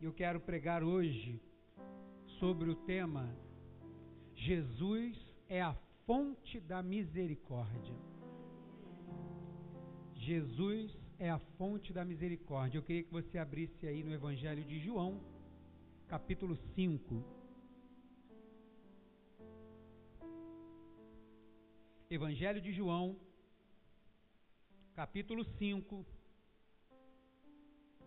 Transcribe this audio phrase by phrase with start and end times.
[0.00, 1.38] eu quero pregar hoje
[2.38, 3.36] sobre o tema
[4.34, 5.14] Jesus
[5.46, 5.74] é a
[6.06, 7.94] fonte da misericórdia.
[10.14, 12.78] Jesus é a fonte da misericórdia.
[12.78, 15.20] Eu queria que você abrisse aí no Evangelho de João,
[16.08, 17.22] capítulo 5.
[22.08, 23.20] Evangelho de João,
[24.94, 26.06] capítulo 5.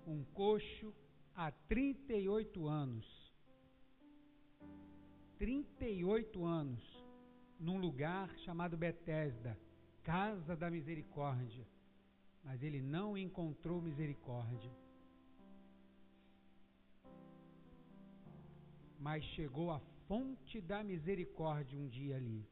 [0.07, 0.93] Um coxo
[1.35, 3.05] há 38 anos.
[5.37, 6.81] 38 anos
[7.59, 9.57] num lugar chamado Betesda,
[10.03, 11.65] casa da misericórdia.
[12.43, 14.71] Mas ele não encontrou misericórdia.
[18.99, 22.45] Mas chegou a fonte da misericórdia um dia ali.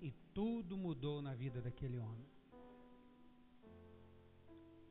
[0.00, 2.26] E tudo mudou na vida daquele homem.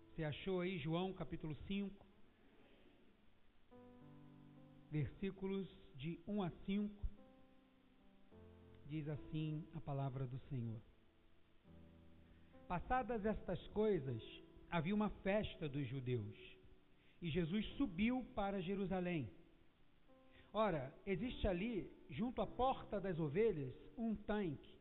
[0.10, 2.07] Você achou aí João capítulo 5?
[4.90, 7.08] Versículos de 1 a 5,
[8.86, 10.82] diz assim a palavra do Senhor.
[12.68, 14.22] Passadas estas coisas,
[14.70, 16.38] havia uma festa dos judeus,
[17.22, 19.30] e Jesus subiu para Jerusalém.
[20.54, 24.78] Ora, existe ali, junto à porta das ovelhas, um tanque,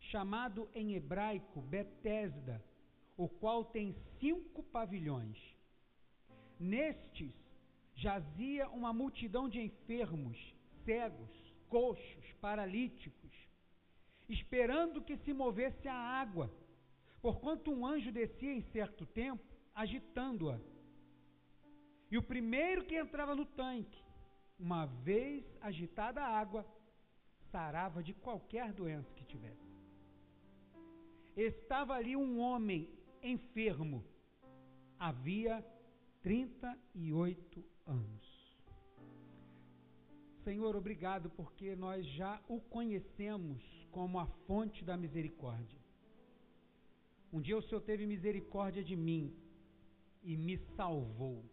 [0.00, 2.64] chamado em hebraico Betesda,
[3.16, 5.38] o qual tem cinco pavilhões.
[6.58, 7.32] Nestes
[7.98, 10.38] jazia uma multidão de enfermos,
[10.84, 11.36] cegos,
[11.68, 13.32] coxos, paralíticos,
[14.28, 16.48] esperando que se movesse a água,
[17.20, 20.60] porquanto um anjo descia em certo tempo, agitando-a.
[22.10, 24.00] E o primeiro que entrava no tanque,
[24.58, 26.64] uma vez agitada a água,
[27.50, 29.68] sarava de qualquer doença que tivesse.
[31.36, 32.88] Estava ali um homem
[33.22, 34.04] enfermo,
[34.98, 35.64] havia
[36.22, 38.28] 38 anos.
[40.44, 45.78] Senhor, obrigado porque nós já o conhecemos como a fonte da misericórdia.
[47.32, 49.34] Um dia o Senhor teve misericórdia de mim
[50.22, 51.44] e me salvou.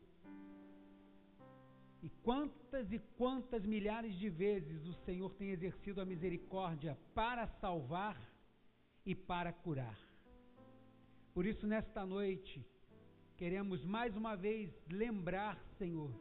[2.02, 8.18] E quantas e quantas milhares de vezes o Senhor tem exercido a misericórdia para salvar
[9.06, 10.00] e para curar.
[11.34, 12.66] Por isso, nesta noite,
[13.38, 16.12] queremos mais uma vez lembrar, Senhor,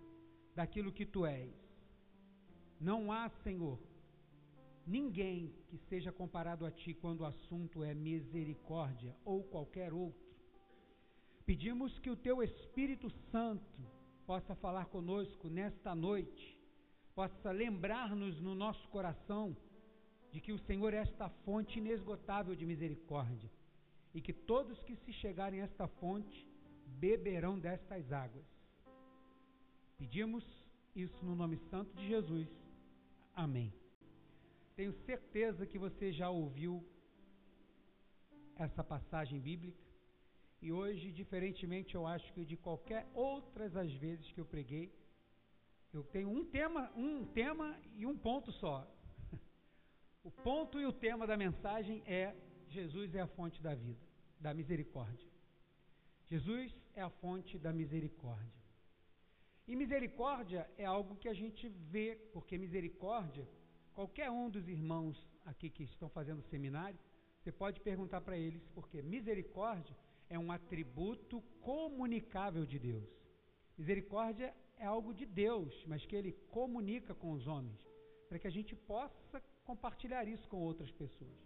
[0.55, 1.55] daquilo que tu és.
[2.81, 3.79] Não há, Senhor,
[4.87, 10.25] ninguém que seja comparado a ti quando o assunto é misericórdia ou qualquer outro.
[11.47, 13.81] Pedimos que o teu Espírito Santo
[14.27, 16.59] possa falar conosco nesta noite,
[17.15, 19.57] possa lembrar-nos no nosso coração
[20.33, 23.51] de que o Senhor é esta fonte inesgotável de misericórdia
[24.13, 26.54] e que todos que se chegarem a esta fonte
[26.87, 28.47] beberão destas águas.
[29.99, 30.45] Pedimos
[30.95, 32.49] isso no nome santo de Jesus.
[33.35, 33.73] Amém.
[34.77, 36.85] Tenho certeza que você já ouviu
[38.57, 39.85] essa passagem bíblica
[40.65, 44.91] e hoje, diferentemente, eu acho que de qualquer outras as vezes que eu preguei,
[45.93, 48.77] eu tenho um tema, um tema e um ponto só.
[50.25, 52.35] O ponto e o tema da mensagem é
[52.71, 54.01] Jesus é a fonte da vida,
[54.41, 55.34] da misericórdia.
[56.35, 58.61] Jesus é a fonte da misericórdia.
[59.69, 63.47] E misericórdia é algo que a gente vê, porque misericórdia,
[63.93, 66.99] qualquer um dos irmãos aqui que estão fazendo seminário,
[67.39, 69.97] você pode perguntar para eles, porque misericórdia
[70.29, 73.09] é um atributo comunicável de Deus.
[73.79, 77.81] Misericórdia é algo de Deus, mas que ele comunica com os homens,
[78.29, 81.39] para que a gente possa compartilhar isso com outras pessoas.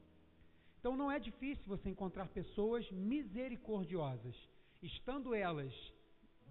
[0.78, 4.48] Então não é difícil você encontrar pessoas misericordiosas
[4.82, 5.72] estando elas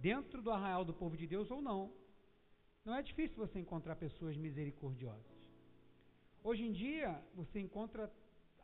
[0.01, 1.91] dentro do arraial do povo de Deus ou não.
[2.83, 5.38] Não é difícil você encontrar pessoas misericordiosas.
[6.43, 8.11] Hoje em dia, você encontra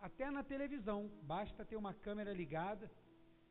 [0.02, 2.90] até na televisão, basta ter uma câmera ligada,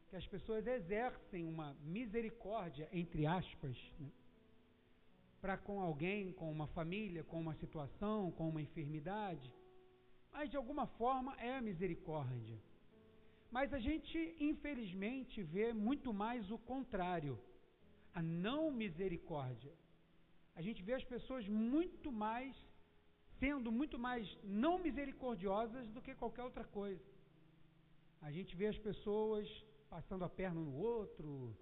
[0.09, 4.11] que as pessoas exercem uma misericórdia, entre aspas, né?
[5.41, 9.53] para com alguém, com uma família, com uma situação, com uma enfermidade.
[10.31, 12.57] Mas de alguma forma é a misericórdia.
[13.57, 17.39] Mas a gente, infelizmente, vê muito mais o contrário,
[18.15, 19.75] a não misericórdia.
[20.55, 22.57] A gente vê as pessoas muito mais,
[23.39, 27.05] sendo muito mais não misericordiosas do que qualquer outra coisa.
[28.23, 29.47] A gente vê as pessoas
[29.91, 31.55] passando a perna no outro,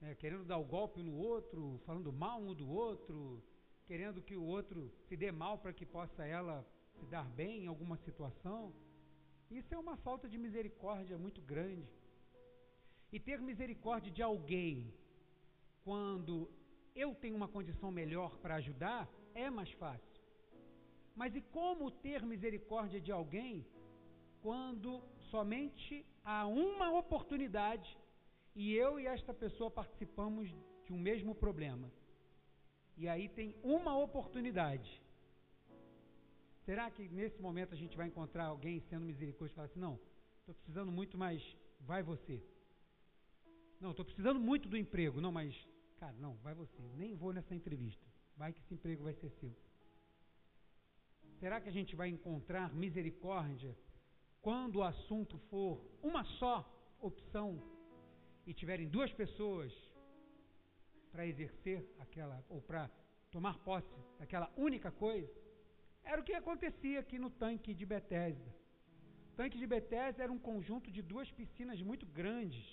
[0.00, 3.42] né, querendo dar o golpe no outro, falando mal um do outro,
[3.88, 6.64] querendo que o outro se dê mal para que possa ela
[6.98, 8.72] se dar bem em alguma situação.
[9.58, 11.92] Isso é uma falta de misericórdia muito grande.
[13.14, 14.90] E ter misericórdia de alguém
[15.84, 16.34] quando
[16.94, 19.02] eu tenho uma condição melhor para ajudar,
[19.34, 20.22] é mais fácil.
[21.14, 23.66] Mas e como ter misericórdia de alguém
[24.40, 27.90] quando somente há uma oportunidade
[28.54, 30.48] e eu e esta pessoa participamos
[30.84, 31.92] de um mesmo problema?
[32.96, 34.90] E aí tem uma oportunidade.
[36.64, 39.98] Será que nesse momento a gente vai encontrar alguém sendo misericórdia e falar assim: não,
[40.40, 41.42] estou precisando muito, mas
[41.80, 42.42] vai você.
[43.80, 45.20] Não, estou precisando muito do emprego.
[45.20, 45.54] Não, mas,
[45.98, 46.82] cara, não, vai você.
[46.94, 48.06] Nem vou nessa entrevista.
[48.36, 49.52] Vai que esse emprego vai ser seu.
[51.40, 53.76] Será que a gente vai encontrar misericórdia
[54.40, 56.54] quando o assunto for uma só
[57.00, 57.60] opção
[58.46, 59.72] e tiverem duas pessoas
[61.10, 62.88] para exercer aquela, ou para
[63.30, 63.88] tomar posse
[64.18, 65.41] daquela única coisa,
[66.04, 68.54] era o que acontecia aqui no tanque de Betesda.
[69.32, 72.66] O tanque de Betesda era um conjunto de duas piscinas muito grandes,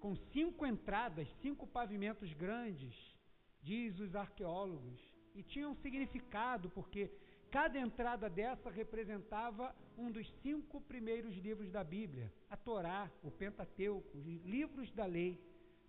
[0.00, 2.94] com cinco entradas, cinco pavimentos grandes,
[3.62, 5.00] diz os arqueólogos,
[5.34, 7.10] e tinha um significado, porque
[7.50, 14.18] cada entrada dessa representava um dos cinco primeiros livros da Bíblia, a Torá, o Pentateuco,
[14.18, 15.38] os livros da lei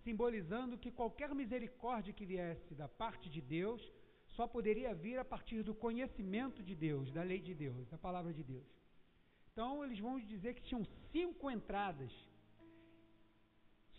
[0.04, 3.82] simbolizando que qualquer misericórdia que viesse da parte de Deus
[4.36, 8.34] só poderia vir a partir do conhecimento de Deus, da lei de Deus, da palavra
[8.34, 8.68] de Deus.
[9.52, 12.12] Então eles vão dizer que tinham cinco entradas.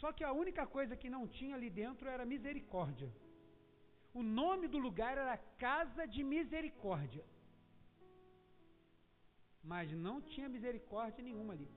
[0.00, 3.10] Só que a única coisa que não tinha ali dentro era misericórdia.
[4.12, 5.36] O nome do lugar era
[5.66, 7.24] Casa de Misericórdia.
[9.62, 11.68] Mas não tinha misericórdia nenhuma ali.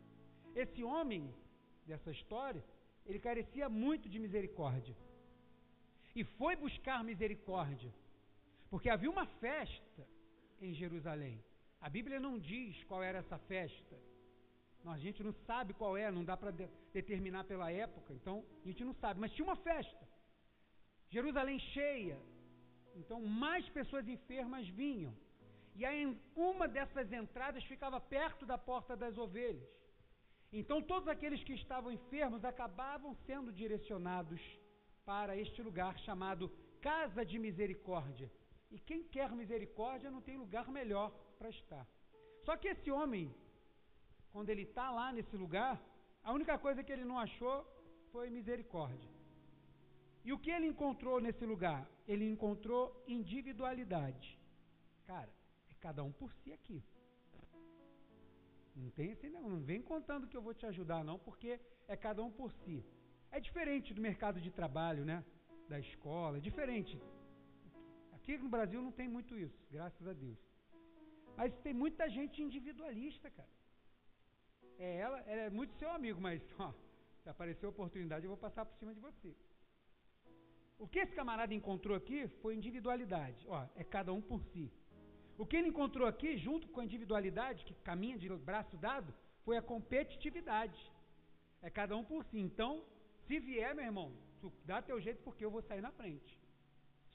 [0.56, 1.24] Esse homem
[1.86, 2.64] dessa história
[3.06, 4.96] ele carecia muito de misericórdia.
[6.16, 7.92] E foi buscar misericórdia.
[8.74, 10.04] Porque havia uma festa
[10.60, 11.36] em Jerusalém.
[11.80, 13.96] A Bíblia não diz qual era essa festa.
[14.84, 18.68] A gente não sabe qual é, não dá para de determinar pela época, então a
[18.68, 19.20] gente não sabe.
[19.20, 20.04] Mas tinha uma festa.
[21.12, 22.20] Jerusalém cheia.
[22.96, 25.14] Então mais pessoas enfermas vinham.
[25.76, 26.02] E aí
[26.36, 29.70] uma dessas entradas ficava perto da porta das ovelhas.
[30.52, 34.42] Então todos aqueles que estavam enfermos acabavam sendo direcionados
[35.06, 38.32] para este lugar chamado Casa de Misericórdia.
[38.76, 41.86] E quem quer misericórdia não tem lugar melhor para estar.
[42.46, 43.26] Só que esse homem,
[44.32, 45.76] quando ele está lá nesse lugar,
[46.24, 47.58] a única coisa que ele não achou
[48.12, 49.12] foi misericórdia.
[50.26, 51.82] E o que ele encontrou nesse lugar?
[52.08, 54.30] Ele encontrou individualidade.
[55.06, 55.32] Cara,
[55.70, 56.84] é cada um por si aqui.
[58.76, 61.96] Não tem esse não, não vem contando que eu vou te ajudar não, porque é
[61.96, 62.84] cada um por si.
[63.30, 65.24] É diferente do mercado de trabalho, né?
[65.70, 67.00] Da escola, é diferente.
[68.24, 70.38] Aqui no Brasil não tem muito isso, graças a Deus.
[71.36, 73.50] Mas tem muita gente individualista, cara.
[74.80, 76.72] É ela, ela é muito seu amigo, mas ó,
[77.22, 79.36] se aparecer oportunidade eu vou passar por cima de você.
[80.80, 83.46] O que esse camarada encontrou aqui foi individualidade.
[83.50, 84.72] Ó, é cada um por si.
[85.38, 89.58] O que ele encontrou aqui, junto com a individualidade, que caminha de braço dado, foi
[89.58, 90.82] a competitividade.
[91.62, 92.40] É cada um por si.
[92.40, 92.86] Então,
[93.28, 96.43] se vier, meu irmão, tu dá teu jeito porque eu vou sair na frente.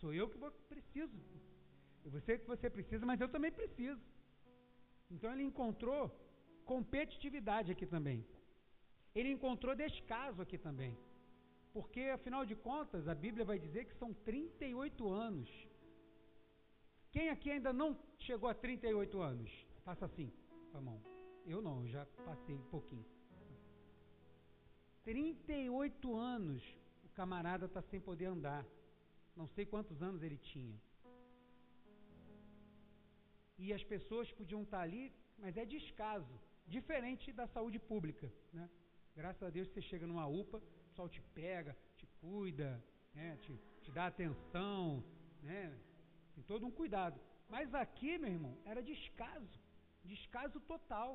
[0.01, 1.17] Sou eu que vou, preciso.
[2.25, 4.01] Sei que você precisa, mas eu também preciso.
[5.11, 6.03] Então ele encontrou
[6.65, 8.27] competitividade aqui também.
[9.15, 10.97] Ele encontrou descaso aqui também.
[11.73, 15.49] Porque, afinal de contas, a Bíblia vai dizer que são 38 anos
[17.11, 19.51] quem aqui ainda não chegou a 38 anos?
[19.85, 20.31] Faça assim,
[20.71, 21.03] com a mão.
[21.47, 23.05] Eu não, já passei um pouquinho.
[25.05, 26.63] 38 anos
[27.05, 28.65] o camarada está sem poder andar.
[29.41, 30.77] Não sei quantos anos ele tinha.
[33.65, 35.05] E as pessoas podiam estar ali,
[35.43, 36.35] mas é descaso.
[36.77, 38.27] Diferente da saúde pública.
[38.53, 38.69] Né?
[39.21, 42.71] Graças a Deus você chega numa UPA, o pessoal te pega, te cuida,
[43.15, 43.29] né?
[43.43, 43.53] te,
[43.83, 45.05] te dá atenção,
[45.43, 45.63] né?
[46.35, 47.19] Tem todo um cuidado.
[47.49, 49.59] Mas aqui, meu irmão, era descaso.
[50.05, 51.13] Descaso total.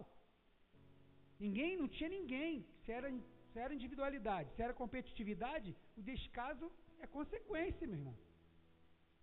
[1.40, 2.66] Ninguém, não tinha ninguém.
[2.84, 3.10] Se era,
[3.52, 6.72] se era individualidade, se era competitividade, o descaso
[7.04, 8.18] é consequência, meu irmão.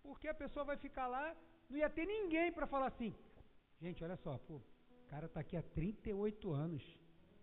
[0.03, 1.27] Porque a pessoa vai ficar lá,
[1.69, 3.15] não ia ter ninguém para falar assim.
[3.81, 6.85] Gente, olha só, pô, o cara está aqui há 38 anos.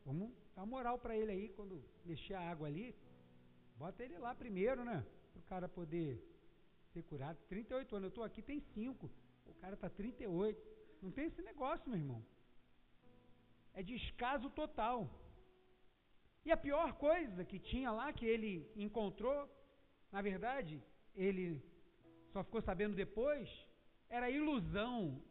[0.06, 2.96] Vamos dar moral para ele aí quando mexer a água ali.
[3.78, 4.98] Bota ele lá primeiro, né?
[5.34, 6.10] Para o cara poder
[6.94, 7.38] ser curado.
[7.50, 9.10] 38 anos, eu estou aqui, tem 5.
[9.48, 10.62] O cara está 38.
[11.02, 12.24] Não tem esse negócio, meu irmão.
[13.74, 15.10] É descaso total.
[16.46, 19.40] E a pior coisa que tinha lá, que ele encontrou,
[20.12, 20.82] na verdade,
[21.16, 21.62] ele
[22.32, 23.50] só ficou sabendo depois,
[24.10, 25.22] era ilusão.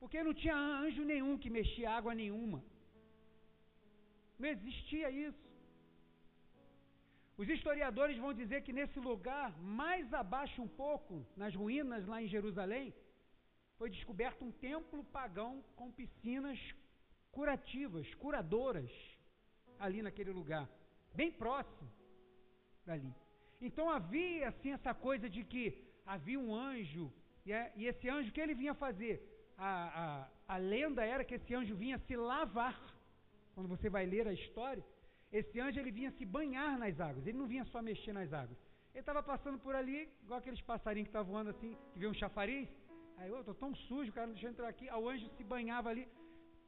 [0.00, 2.62] Porque não tinha anjo nenhum que mexia água nenhuma.
[4.38, 5.48] Não existia isso.
[7.36, 12.28] Os historiadores vão dizer que nesse lugar, mais abaixo um pouco, nas ruínas lá em
[12.28, 12.92] Jerusalém,
[13.76, 16.58] foi descoberto um templo pagão com piscinas
[17.30, 18.90] curativas, curadoras,
[19.78, 20.68] ali naquele lugar,
[21.14, 21.90] bem próximo
[22.86, 23.12] dali.
[23.60, 25.64] Então havia assim essa coisa de que
[26.06, 27.12] havia um anjo,
[27.44, 29.14] e, é, e esse anjo, o que ele vinha fazer?
[29.56, 29.70] A,
[30.02, 32.78] a, a lenda era que esse anjo vinha se lavar.
[33.54, 34.84] Quando você vai ler a história,
[35.32, 38.58] esse anjo ele vinha se banhar nas águas, ele não vinha só mexer nas águas.
[38.94, 42.14] Ele estava passando por ali, igual aqueles passarinhos que estavam voando assim, que vê um
[42.14, 42.68] chafariz.
[43.16, 44.88] Aí, eu estou tão sujo, o cara não deixa eu entrar aqui.
[44.90, 46.08] O anjo se banhava ali.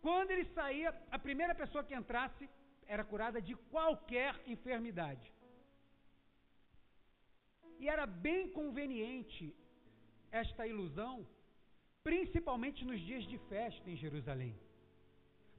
[0.02, 2.48] Quando ele saía, a primeira pessoa que entrasse
[2.94, 5.26] era curada de qualquer enfermidade.
[7.82, 9.44] E era bem conveniente
[10.42, 11.14] esta ilusão,
[12.08, 14.52] principalmente nos dias de festa em Jerusalém.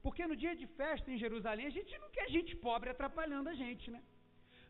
[0.04, 3.56] Porque no dia de festa em Jerusalém, a gente não quer gente pobre atrapalhando a
[3.64, 4.02] gente, né?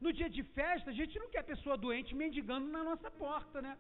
[0.05, 3.75] No dia de festa, a gente não quer pessoa doente mendigando na nossa porta, né?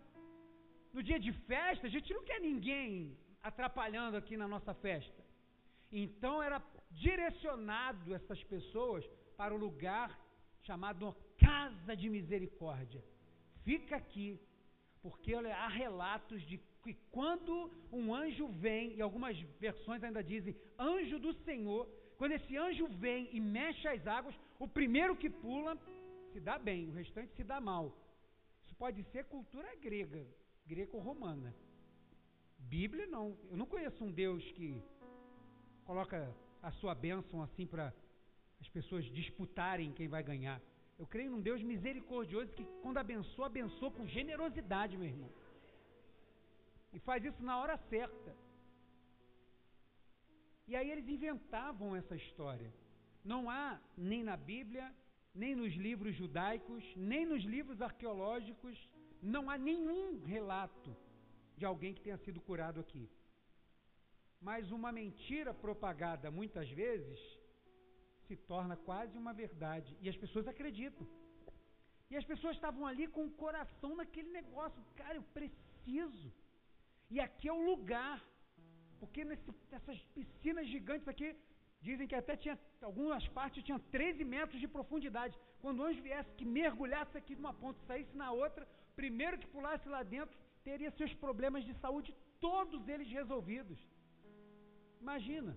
[0.96, 2.90] No dia de festa, a gente não quer ninguém
[3.50, 5.20] atrapalhando aqui na nossa festa.
[5.92, 9.04] Então era direcionado essas pessoas
[9.36, 10.18] para o lugar
[10.62, 13.04] chamado Casa de Misericórdia.
[13.62, 14.40] Fica aqui,
[15.02, 21.18] porque há relatos de que quando um anjo vem, e algumas versões ainda dizem anjo
[21.18, 25.78] do Senhor, quando esse anjo vem e mexe as águas, o primeiro que pula
[26.32, 27.96] se dá bem, o restante se dá mal.
[28.64, 30.26] Isso pode ser cultura grega,
[30.66, 31.54] greco-romana.
[32.58, 33.36] Bíblia não.
[33.50, 34.82] Eu não conheço um Deus que
[35.84, 37.92] coloca a sua bênção assim para
[38.60, 40.60] as pessoas disputarem quem vai ganhar.
[40.98, 45.30] Eu creio num Deus misericordioso que, quando abençoa, abençoa com generosidade, meu irmão.
[46.92, 48.36] E faz isso na hora certa.
[50.68, 52.72] E aí eles inventavam essa história.
[53.24, 54.94] Não há, nem na Bíblia,
[55.34, 58.76] nem nos livros judaicos, nem nos livros arqueológicos,
[59.22, 60.94] não há nenhum relato
[61.56, 63.08] de alguém que tenha sido curado aqui.
[64.48, 67.18] Mas uma mentira propagada muitas vezes
[68.26, 69.96] se torna quase uma verdade.
[70.00, 71.06] E as pessoas acreditam.
[72.10, 74.80] E as pessoas estavam ali com o coração naquele negócio.
[75.00, 76.28] Cara, eu preciso.
[77.14, 78.18] E aqui é o lugar.
[79.00, 81.28] Porque nesse, nessas piscinas gigantes aqui,
[81.80, 85.38] dizem que até tinha, algumas partes tinham 13 metros de profundidade.
[85.60, 89.52] Quando o anjo viesse, que mergulhasse aqui numa ponta e saísse na outra, primeiro que
[89.54, 93.78] pulasse lá dentro, teria seus problemas de saúde, todos eles resolvidos.
[95.02, 95.56] Imagina,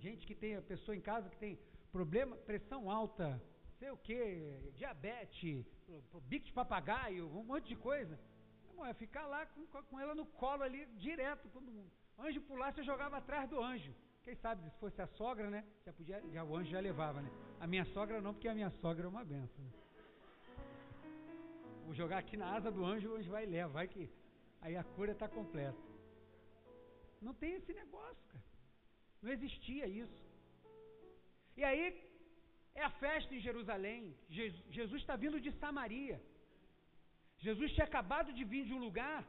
[0.00, 1.58] gente que tem, a pessoa em casa que tem
[1.92, 3.40] problema, pressão alta,
[3.78, 5.66] sei o que, diabetes,
[6.30, 8.18] bico de papagaio, um monte de coisa.
[8.74, 12.78] Bom, é ficar lá com, com ela no colo ali, direto, quando o anjo pulasse,
[12.78, 13.94] eu jogava atrás do anjo.
[14.22, 15.62] Quem sabe, se fosse a sogra, né?
[15.84, 17.30] Já podia, já, o anjo já levava, né?
[17.60, 19.62] A minha sogra não, porque a minha sogra é uma benção.
[19.62, 19.72] Né?
[21.84, 24.10] Vou jogar aqui na asa do anjo, o anjo vai e leva, vai que
[24.62, 25.78] aí a cura está completa.
[27.20, 28.53] Não tem esse negócio, cara.
[29.24, 30.18] Não existia isso.
[31.58, 31.84] E aí,
[32.80, 34.02] é a festa em Jerusalém.
[34.78, 36.18] Jesus está vindo de Samaria.
[37.46, 39.20] Jesus tinha acabado de vir de um lugar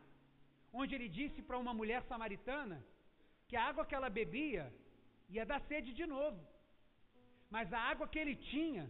[0.82, 2.78] onde ele disse para uma mulher samaritana
[3.48, 4.66] que a água que ela bebia
[5.36, 6.42] ia dar sede de novo.
[7.56, 8.86] Mas a água que ele tinha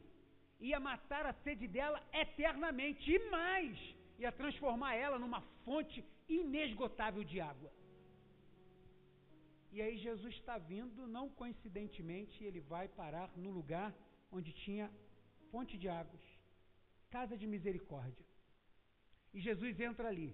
[0.69, 3.77] ia matar a sede dela eternamente e mais,
[4.17, 7.71] ia transformar ela numa fonte inesgotável de água.
[9.75, 13.89] E aí Jesus está vindo, não coincidentemente, ele vai parar no lugar
[14.31, 14.85] onde tinha
[15.51, 16.25] fonte de águas,
[17.15, 18.25] casa de misericórdia.
[19.33, 20.29] E Jesus entra ali.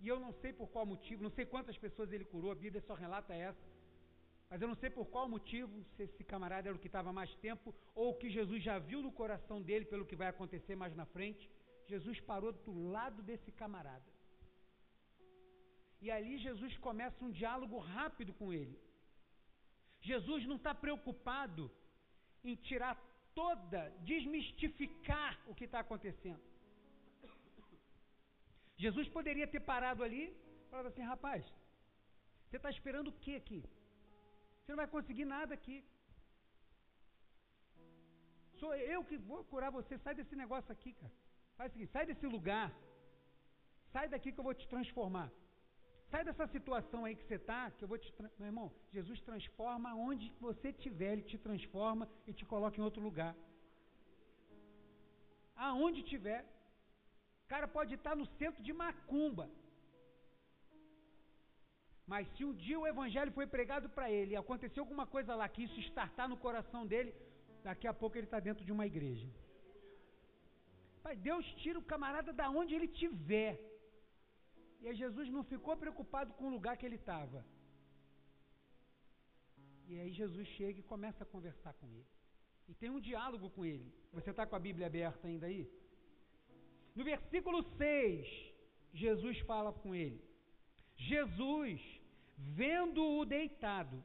[0.00, 2.82] E eu não sei por qual motivo, não sei quantas pessoas ele curou, a Bíblia
[2.88, 3.66] só relata essa.
[4.50, 7.32] Mas eu não sei por qual motivo, se esse camarada era o que estava mais
[7.36, 11.06] tempo, ou que Jesus já viu no coração dele pelo que vai acontecer mais na
[11.06, 11.48] frente.
[11.86, 14.11] Jesus parou do lado desse camarada.
[16.04, 18.76] E ali Jesus começa um diálogo rápido com ele.
[20.10, 21.64] Jesus não está preocupado
[22.48, 22.94] em tirar
[23.40, 23.80] toda,
[24.10, 26.42] desmistificar o que está acontecendo.
[28.84, 31.42] Jesus poderia ter parado ali e falado assim: rapaz,
[32.46, 33.62] você está esperando o que aqui?
[34.58, 35.76] Você não vai conseguir nada aqui.
[38.60, 39.94] Sou eu que vou curar você.
[39.98, 41.14] Sai desse negócio aqui, cara.
[41.56, 42.68] Faz o seguinte: sai desse lugar.
[43.92, 45.30] Sai daqui que eu vou te transformar.
[46.12, 48.08] Sai dessa situação aí que você está, que eu vou te.
[48.38, 48.66] Meu irmão,
[48.96, 53.34] Jesus transforma onde você estiver, Ele te transforma e te coloca em outro lugar.
[55.68, 56.40] Aonde estiver.
[57.44, 59.46] O cara pode estar no centro de Macumba.
[62.12, 65.48] Mas se um dia o evangelho foi pregado para ele e aconteceu alguma coisa lá
[65.48, 67.10] que isso estartar no coração dele,
[67.68, 69.28] daqui a pouco ele está dentro de uma igreja.
[71.04, 73.54] Pai, Deus tira o camarada da onde ele tiver.
[74.82, 77.40] E aí Jesus não ficou preocupado com o lugar que ele estava.
[79.90, 82.06] E aí Jesus chega e começa a conversar com ele.
[82.68, 83.88] E tem um diálogo com ele.
[84.12, 85.62] Você está com a Bíblia aberta ainda aí?
[86.96, 88.26] No versículo 6,
[88.92, 90.20] Jesus fala com ele.
[90.96, 91.80] Jesus,
[92.36, 94.02] vendo-o deitado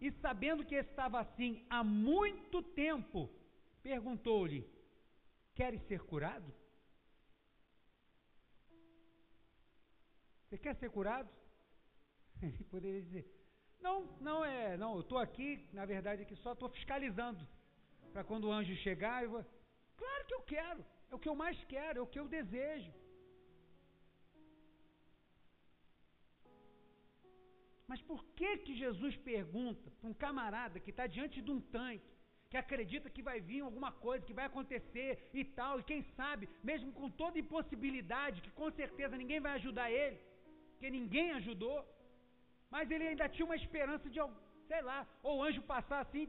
[0.00, 3.30] e sabendo que estava assim há muito tempo,
[3.82, 4.68] perguntou-lhe:
[5.54, 6.52] Queres ser curado?
[10.50, 11.30] Você quer ser curado?
[12.42, 13.24] Ele poderia dizer:
[13.80, 17.46] Não, não é, não, eu estou aqui, na verdade, aqui só estou fiscalizando.
[18.12, 19.44] Para quando o anjo chegar, eu vou.
[19.96, 22.92] Claro que eu quero, é o que eu mais quero, é o que eu desejo.
[27.86, 32.10] Mas por que que Jesus pergunta para um camarada que está diante de um tanque,
[32.48, 36.48] que acredita que vai vir alguma coisa, que vai acontecer e tal, e quem sabe,
[36.60, 40.18] mesmo com toda impossibilidade, que com certeza ninguém vai ajudar ele,
[40.80, 41.78] porque ninguém ajudou,
[42.74, 44.18] mas ele ainda tinha uma esperança de,
[44.70, 46.24] sei lá, ou o anjo passar assim,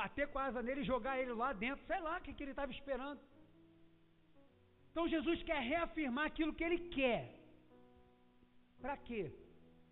[0.00, 2.42] bater com a asa nele e jogar ele lá dentro, sei lá o que, que
[2.44, 3.20] ele estava esperando.
[4.90, 7.22] Então Jesus quer reafirmar aquilo que ele quer.
[8.80, 9.22] Para quê?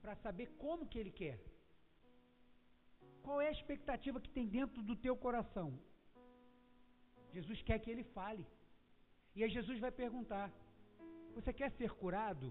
[0.03, 1.39] para saber como que ele quer.
[3.25, 5.69] Qual é a expectativa que tem dentro do teu coração?
[7.35, 8.45] Jesus quer que ele fale.
[9.37, 10.47] E aí Jesus vai perguntar:
[11.37, 12.49] Você quer ser curado?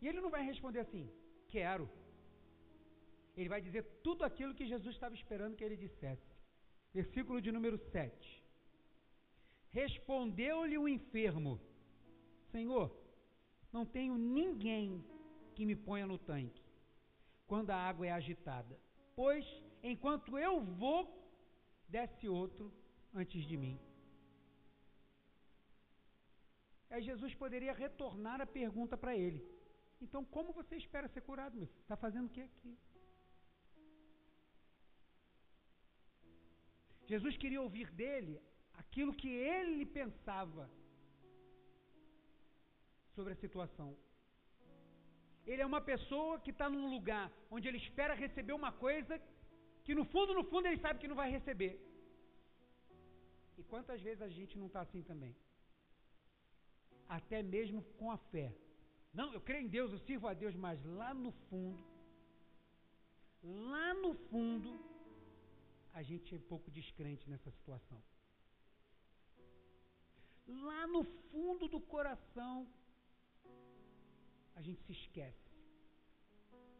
[0.00, 1.10] E ele não vai responder assim:
[1.48, 1.88] Quero.
[3.36, 6.28] Ele vai dizer tudo aquilo que Jesus estava esperando que ele dissesse.
[6.92, 8.44] Versículo de número 7.
[9.70, 11.60] Respondeu-lhe o enfermo:
[12.50, 12.86] Senhor,
[13.72, 15.04] não tenho ninguém
[15.54, 16.62] que me ponha no tanque,
[17.46, 18.78] quando a água é agitada.
[19.14, 19.44] Pois,
[19.82, 21.00] enquanto eu vou,
[21.88, 22.72] desce outro
[23.12, 23.78] antes de mim.
[26.90, 29.57] Aí Jesus poderia retornar a pergunta para ele.
[30.04, 31.68] Então, como você espera ser curado, meu?
[31.82, 32.72] Está fazendo o que aqui?
[37.12, 38.34] Jesus queria ouvir dele
[38.82, 40.64] aquilo que ele pensava
[43.14, 43.90] sobre a situação.
[45.50, 49.14] Ele é uma pessoa que está num lugar onde ele espera receber uma coisa
[49.84, 51.72] que no fundo, no fundo, ele sabe que não vai receber.
[53.58, 55.34] E quantas vezes a gente não está assim também?
[57.18, 58.48] Até mesmo com a fé.
[59.18, 61.84] Não, eu creio em Deus, eu sirvo a Deus, mas lá no fundo,
[63.42, 64.70] lá no fundo,
[65.92, 68.00] a gente é um pouco descrente nessa situação.
[70.68, 72.56] Lá no fundo do coração,
[74.54, 75.48] a gente se esquece.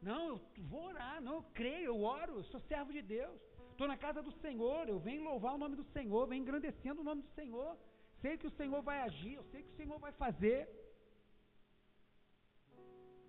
[0.00, 0.40] Não, eu
[0.72, 3.40] vou orar, não, eu creio, eu oro, eu sou servo de Deus.
[3.72, 7.08] Estou na casa do Senhor, eu venho louvar o nome do Senhor, venho engrandecendo o
[7.10, 7.76] nome do Senhor.
[8.22, 10.60] Sei que o Senhor vai agir, eu sei que o Senhor vai fazer.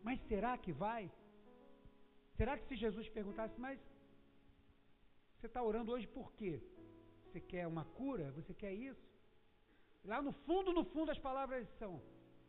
[0.04, 1.12] Mas será que vai?
[2.38, 3.80] Será que se Jesus perguntasse, mas
[5.36, 6.54] você está orando hoje por quê?
[7.26, 8.32] Você quer uma cura?
[8.38, 9.08] Você quer isso?
[10.12, 11.92] Lá no fundo, no fundo, as palavras são: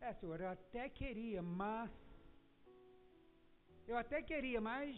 [0.01, 1.91] é, senhor, eu até queria, mas.
[3.87, 4.97] Eu até queria, mas.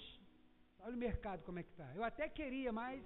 [0.84, 1.88] Olha o mercado como é que está.
[1.94, 3.02] Eu até queria, mas.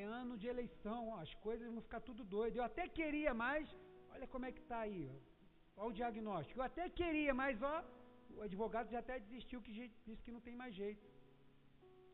[0.00, 2.56] É ano de eleição, ó, as coisas vão ficar tudo doido.
[2.56, 3.64] Eu até queria, mas.
[4.10, 5.08] Olha como é que está aí.
[5.14, 5.16] Ó.
[5.80, 6.60] Olha o diagnóstico.
[6.60, 7.76] Eu até queria, mas ó,
[8.36, 9.72] o advogado já até desistiu, que
[10.06, 11.06] disse que não tem mais jeito.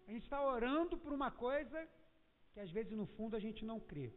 [0.07, 1.79] A gente está orando por uma coisa
[2.53, 4.13] que às vezes no fundo a gente não crê.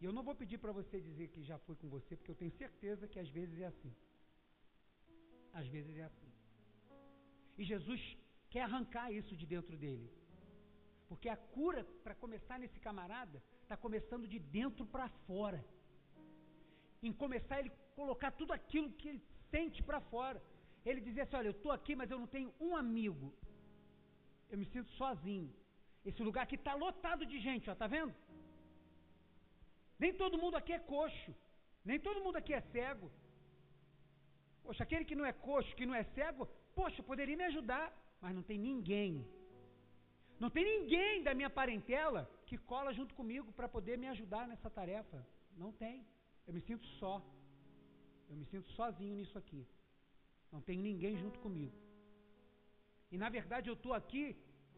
[0.00, 2.40] E eu não vou pedir para você dizer que já foi com você, porque eu
[2.42, 3.94] tenho certeza que às vezes é assim.
[5.60, 6.32] Às vezes é assim.
[7.58, 8.00] E Jesus
[8.50, 10.08] quer arrancar isso de dentro dele.
[11.08, 15.60] Porque a cura, para começar nesse camarada, está começando de dentro para fora.
[17.02, 20.42] Em começar ele colocar tudo aquilo que ele sente para fora.
[20.84, 23.32] Ele dizia assim: Olha, eu estou aqui, mas eu não tenho um amigo.
[24.50, 25.50] Eu me sinto sozinho.
[26.04, 28.14] Esse lugar aqui está lotado de gente, ó, tá vendo?
[30.02, 31.32] Nem todo mundo aqui é coxo.
[31.84, 33.08] Nem todo mundo aqui é cego.
[34.64, 37.86] Poxa, aquele que não é coxo, que não é cego, poxa, poderia me ajudar,
[38.20, 39.12] mas não tem ninguém.
[40.42, 44.68] Não tem ninguém da minha parentela que cola junto comigo para poder me ajudar nessa
[44.78, 45.18] tarefa.
[45.56, 46.04] Não tem.
[46.46, 47.14] Eu me sinto só.
[48.28, 49.62] Eu me sinto sozinho nisso aqui.
[50.52, 51.76] Não tem ninguém junto comigo.
[53.10, 54.24] E na verdade eu estou aqui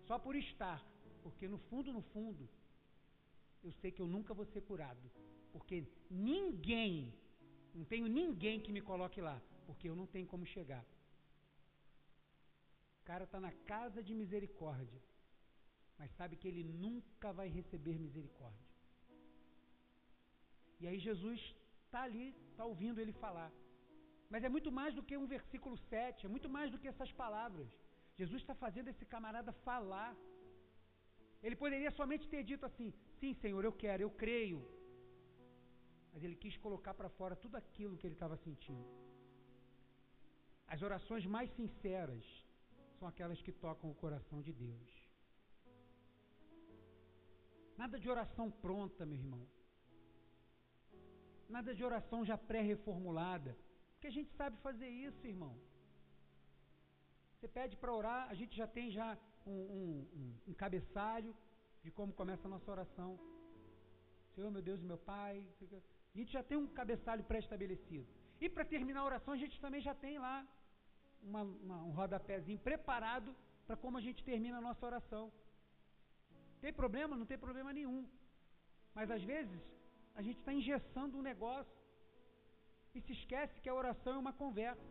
[0.07, 0.81] só por estar.
[1.23, 2.49] Porque no fundo, no fundo,
[3.63, 5.11] eu sei que eu nunca vou ser curado.
[5.53, 5.77] Porque
[6.11, 7.13] ninguém,
[7.75, 10.85] não tenho ninguém que me coloque lá porque eu não tenho como chegar.
[13.01, 15.01] O cara está na casa de misericórdia,
[15.99, 18.69] mas sabe que ele nunca vai receber misericórdia.
[20.81, 21.41] E aí Jesus
[21.85, 23.51] está ali, está ouvindo ele falar.
[24.33, 27.13] Mas é muito mais do que um versículo 7, é muito mais do que essas
[27.23, 27.71] palavras.
[28.21, 30.13] Jesus está fazendo esse camarada falar.
[31.43, 32.89] Ele poderia somente ter dito assim:
[33.21, 34.61] Sim, Senhor, eu quero, eu creio.
[36.13, 38.89] Mas ele quis colocar para fora tudo aquilo que ele estava sentindo.
[40.75, 42.25] As orações mais sinceras
[42.99, 44.91] são aquelas que tocam o coração de Deus.
[47.77, 49.45] Nada de oração pronta, meu irmão.
[51.57, 53.53] Nada de oração já pré-reformulada.
[54.05, 55.53] Porque a gente sabe fazer isso, irmão.
[57.35, 59.85] Você pede para orar, a gente já tem já um, um,
[60.17, 61.35] um, um cabeçalho
[61.83, 63.19] de como começa a nossa oração.
[64.35, 65.43] Senhor, meu Deus e meu Pai.
[66.15, 68.07] A gente já tem um cabeçalho pré-estabelecido.
[68.43, 70.47] E para terminar a oração, a gente também já tem lá
[71.23, 73.35] uma, uma, um rodapézinho preparado
[73.67, 75.33] para como a gente termina a nossa oração.
[76.61, 77.17] Tem problema?
[77.17, 78.07] Não tem problema nenhum.
[78.95, 79.63] Mas às vezes
[80.15, 81.84] a gente está engessando um negócio
[82.95, 84.91] e se esquece que a oração é uma conversa.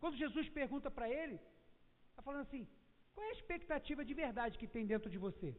[0.00, 1.36] Quando Jesus pergunta para ele,
[2.10, 2.62] está falando assim:
[3.12, 5.50] qual é a expectativa de verdade que tem dentro de você?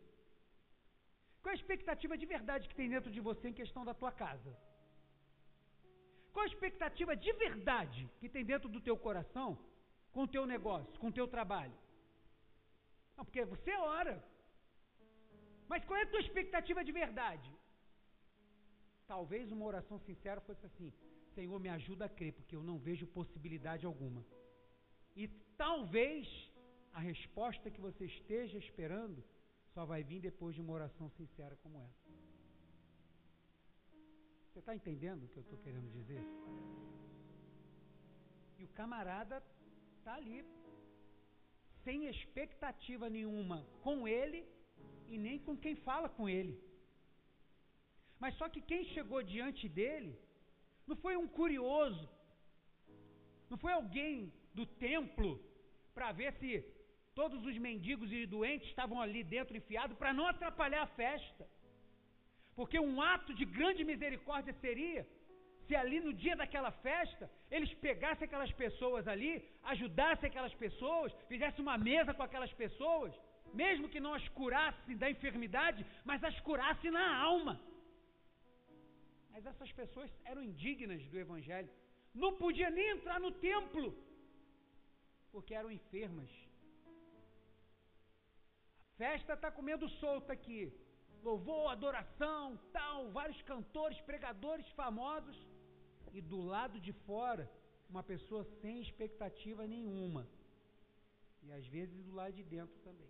[1.42, 4.12] Qual é a expectativa de verdade que tem dentro de você em questão da tua
[4.24, 4.52] casa?
[6.34, 9.50] Qual a expectativa de verdade que tem dentro do teu coração
[10.14, 11.78] com o teu negócio, com o teu trabalho?
[13.16, 14.16] Não, porque você ora.
[15.72, 17.50] Mas qual é a tua expectativa de verdade?
[19.14, 20.92] Talvez uma oração sincera fosse assim:
[21.36, 24.26] Senhor, me ajuda a crer, porque eu não vejo possibilidade alguma.
[25.16, 26.28] E talvez
[26.94, 29.24] a resposta que você esteja esperando
[29.74, 32.10] só vai vir depois de uma oração sincera como essa.
[34.48, 36.24] Você está entendendo o que eu estou querendo dizer?
[38.60, 39.42] E o camarada
[39.98, 40.44] está ali,
[41.86, 44.42] sem expectativa nenhuma com ele
[45.08, 46.56] e nem com quem fala com ele.
[48.20, 50.12] Mas só que quem chegou diante dele
[50.92, 52.06] não foi um curioso,
[53.52, 54.16] não foi alguém
[54.58, 55.30] do templo
[55.96, 56.52] para ver se
[57.20, 61.44] todos os mendigos e doentes estavam ali dentro enfiados para não atrapalhar a festa.
[62.58, 65.02] Porque um ato de grande misericórdia seria
[65.66, 67.26] se ali no dia daquela festa
[67.56, 69.34] eles pegassem aquelas pessoas ali,
[69.74, 73.14] ajudassem aquelas pessoas, fizessem uma mesa com aquelas pessoas,
[73.64, 77.56] mesmo que não as curassem da enfermidade, mas as curassem na alma.
[79.32, 81.70] Mas essas pessoas eram indignas do Evangelho,
[82.14, 83.96] não podiam nem entrar no templo,
[85.32, 86.30] porque eram enfermas.
[88.80, 90.72] A festa está comendo solta aqui,
[91.24, 95.38] louvor, adoração, tal, vários cantores, pregadores famosos,
[96.14, 97.50] e do lado de fora,
[97.90, 100.28] uma pessoa sem expectativa nenhuma.
[101.44, 103.10] E às vezes do lado de dentro também.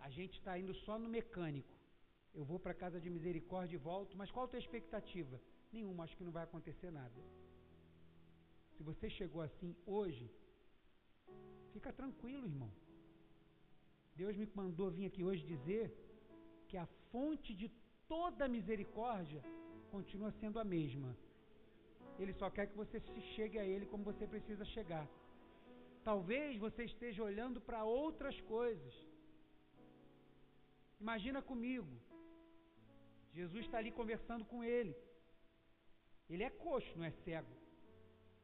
[0.00, 1.77] A gente está indo só no mecânico.
[2.34, 5.40] Eu vou para a casa de misericórdia e volto, mas qual a tua expectativa?
[5.72, 7.20] Nenhuma, acho que não vai acontecer nada.
[8.76, 10.30] Se você chegou assim hoje,
[11.72, 12.70] fica tranquilo, irmão.
[14.14, 15.84] Deus me mandou vir aqui hoje dizer
[16.68, 17.68] que a fonte de
[18.06, 19.42] toda misericórdia
[19.90, 21.16] continua sendo a mesma.
[22.18, 25.06] Ele só quer que você se chegue a Ele como você precisa chegar.
[26.04, 28.94] Talvez você esteja olhando para outras coisas.
[31.00, 31.92] Imagina comigo.
[33.40, 34.94] Jesus está ali conversando com ele.
[36.32, 37.54] Ele é coxo, não é cego.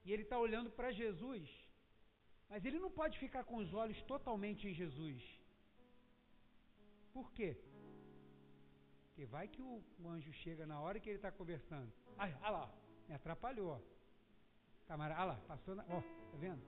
[0.05, 1.49] E ele está olhando para Jesus.
[2.51, 5.23] Mas ele não pode ficar com os olhos totalmente em Jesus.
[7.13, 7.51] Por quê?
[9.07, 11.93] Porque vai que o, o anjo chega na hora que ele está conversando.
[12.19, 12.65] Ah, lá,
[13.09, 13.77] me atrapalhou.
[14.87, 15.85] Camarada, ah lá, passou na.
[15.97, 16.63] Ó, tá vendo?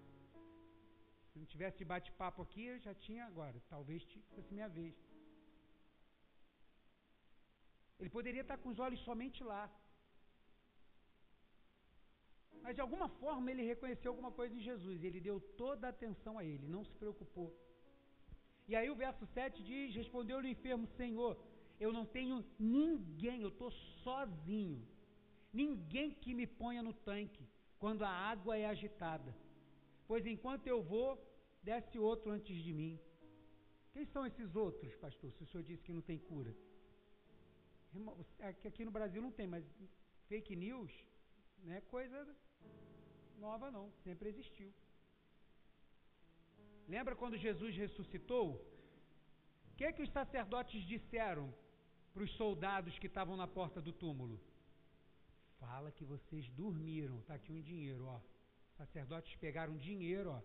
[1.30, 3.56] Se não tivesse bate-papo aqui, eu já tinha agora.
[3.68, 4.02] Talvez
[4.34, 4.94] fosse minha vez.
[7.98, 9.64] Ele poderia estar com os olhos somente lá.
[12.62, 15.02] Mas de alguma forma ele reconheceu alguma coisa em Jesus.
[15.02, 17.48] Ele deu toda a atenção a ele, não se preocupou.
[18.68, 21.32] E aí o verso 7 diz: Respondeu-lhe o enfermo, Senhor,
[21.78, 23.70] eu não tenho ninguém, eu estou
[24.04, 24.82] sozinho.
[25.52, 27.46] Ninguém que me ponha no tanque
[27.78, 29.34] quando a água é agitada.
[30.08, 31.10] Pois enquanto eu vou,
[31.62, 32.98] desce outro antes de mim.
[33.92, 35.32] Quem são esses outros, pastor?
[35.32, 36.54] Se o senhor disse que não tem cura.
[38.70, 39.64] Aqui no Brasil não tem, mas
[40.28, 40.92] fake news
[41.64, 42.18] não é coisa
[43.38, 44.72] nova não, sempre existiu.
[46.88, 48.54] Lembra quando Jesus ressuscitou?
[49.72, 51.52] O que, é que os sacerdotes disseram
[52.16, 54.40] para os soldados que estavam na porta do túmulo.
[55.60, 58.16] Fala que vocês dormiram, está aqui um dinheiro, ó.
[58.70, 60.40] Os sacerdotes pegaram dinheiro, ó.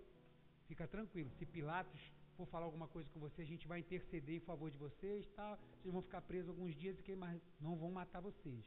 [0.68, 2.02] Fica tranquilo, se Pilatos
[2.46, 5.50] for falar alguma coisa com você, a gente vai interceder em favor de vocês, tá?
[5.78, 8.64] Vocês vão ficar presos alguns dias e mas não vão matar vocês.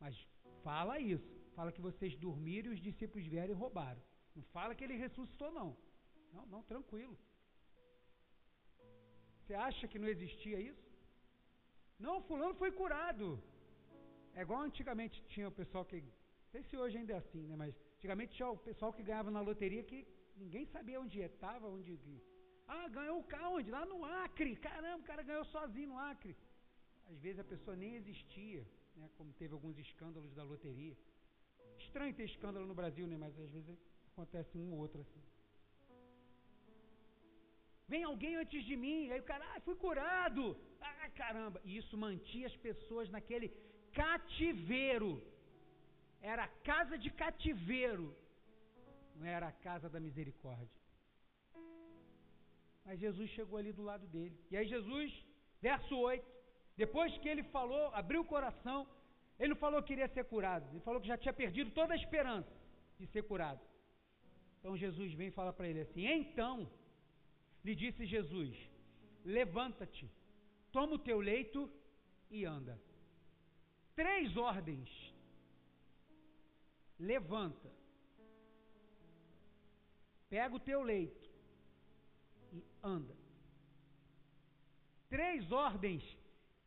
[0.00, 0.14] Mas
[0.62, 1.30] fala isso.
[1.56, 4.00] Fala que vocês dormiram e os discípulos vieram e roubaram.
[4.34, 5.76] Não fala que ele ressuscitou, não.
[6.32, 7.16] Não, não, tranquilo.
[9.40, 10.86] Você acha que não existia isso?
[11.98, 13.42] Não, fulano foi curado.
[14.34, 16.00] É igual antigamente tinha o pessoal que.
[16.00, 17.56] Não sei se hoje ainda é assim, né?
[17.56, 21.98] Mas antigamente tinha o pessoal que ganhava na loteria que ninguém sabia onde estava, onde.
[22.68, 23.70] Ah, ganhou o carro onde?
[23.70, 24.56] Lá no Acre.
[24.56, 26.36] Caramba, o cara ganhou sozinho no Acre.
[27.10, 29.08] Às vezes a pessoa nem existia, né?
[29.16, 30.96] Como teve alguns escândalos da loteria.
[31.78, 33.16] Estranho ter escândalo no Brasil, né?
[33.16, 33.78] Mas às vezes
[34.12, 35.22] acontece um ou outro assim.
[37.88, 40.56] Vem alguém antes de mim, aí o cara, ah, fui curado.
[40.80, 41.60] Ah, caramba.
[41.64, 43.48] E isso mantinha as pessoas naquele
[43.92, 45.22] cativeiro.
[46.20, 48.06] Era a casa de cativeiro.
[49.14, 50.85] Não era a casa da misericórdia.
[52.86, 54.36] Mas Jesus chegou ali do lado dele.
[54.50, 55.12] E aí Jesus,
[55.60, 56.24] verso 8,
[56.76, 58.86] depois que ele falou, abriu o coração,
[59.38, 61.96] ele não falou que queria ser curado, ele falou que já tinha perdido toda a
[61.96, 62.54] esperança
[62.98, 63.60] de ser curado.
[64.58, 66.70] Então Jesus vem e fala para ele assim: Então,
[67.64, 68.56] lhe disse Jesus:
[69.24, 70.08] Levanta-te,
[70.72, 71.70] toma o teu leito
[72.30, 72.80] e anda.
[73.94, 74.88] Três ordens.
[76.98, 77.70] Levanta.
[80.30, 81.25] Pega o teu leito
[82.52, 83.14] e anda.
[85.08, 86.02] Três ordens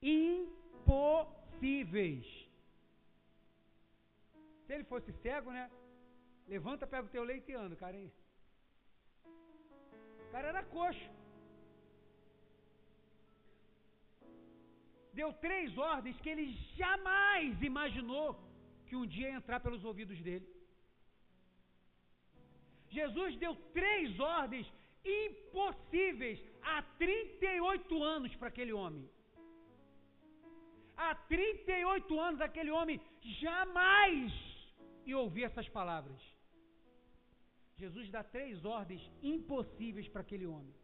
[0.02, 1.30] impossíveis.
[4.66, 5.70] Se ele fosse cego, né?
[6.48, 7.98] Levanta, pega o teu leito e anda, cara.
[10.28, 11.10] O cara era coxo.
[15.14, 18.28] Deu três ordens que ele jamais imaginou
[18.88, 20.48] que um dia ia entrar pelos ouvidos dele.
[22.90, 24.68] Jesus deu três ordens
[25.04, 29.10] impossíveis há 38 anos para aquele homem.
[30.96, 33.00] Há 38 anos aquele homem
[33.42, 34.34] jamais
[35.06, 36.22] ia ouvir essas palavras.
[37.78, 40.76] Jesus dá três ordens impossíveis para aquele homem.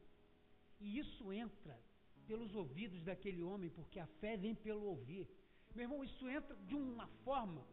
[0.79, 1.77] E isso entra
[2.25, 5.27] pelos ouvidos daquele homem, porque a fé vem pelo ouvir.
[5.75, 7.65] Meu irmão, isso entra de uma forma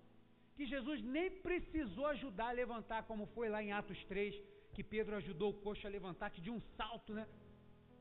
[0.56, 4.34] que Jesus nem precisou ajudar a levantar, como foi lá em Atos 3,
[4.74, 7.26] que Pedro ajudou o coxo a levantar, que de um salto, né?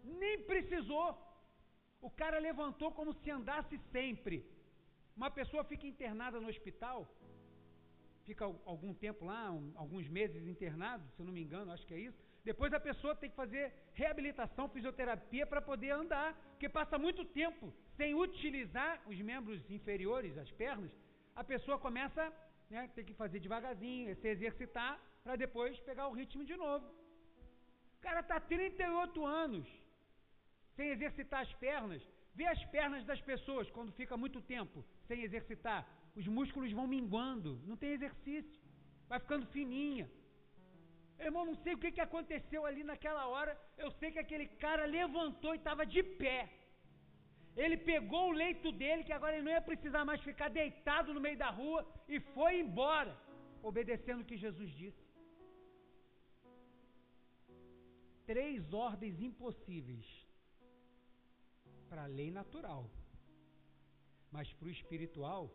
[0.03, 1.07] Nem precisou.
[2.01, 4.37] O cara levantou como se andasse sempre.
[5.15, 6.99] Uma pessoa fica internada no hospital,
[8.25, 11.93] fica algum tempo lá, um, alguns meses internado, se eu não me engano, acho que
[11.93, 12.17] é isso.
[12.43, 17.71] Depois a pessoa tem que fazer reabilitação, fisioterapia para poder andar, porque passa muito tempo
[17.97, 20.91] sem utilizar os membros inferiores, as pernas.
[21.35, 22.33] A pessoa começa,
[22.69, 26.85] né, tem que fazer devagarzinho, se exercitar para depois pegar o ritmo de novo.
[27.97, 29.67] O cara está 38 anos
[30.75, 32.01] sem exercitar as pernas.
[32.33, 35.81] Vê as pernas das pessoas quando fica muito tempo sem exercitar
[36.19, 38.59] os músculos vão minguando, não tem exercício,
[39.09, 40.07] vai ficando fininha.
[41.27, 44.85] Irmão, não sei o que, que aconteceu ali naquela hora, eu sei que aquele cara
[44.85, 46.39] levantou e estava de pé.
[47.63, 51.23] Ele pegou o leito dele, que agora ele não ia precisar mais ficar deitado no
[51.25, 53.13] meio da rua, e foi embora,
[53.61, 55.00] obedecendo o que Jesus disse.
[58.25, 60.05] Três ordens impossíveis
[61.89, 62.89] para a lei natural,
[64.31, 65.51] mas para o espiritual,